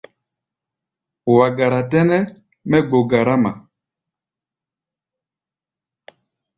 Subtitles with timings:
[1.35, 2.21] Wa gara tɛ́nɛ́
[2.69, 3.51] mɛ́ gbo garáma.